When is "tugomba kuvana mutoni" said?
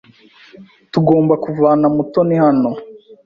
0.91-2.35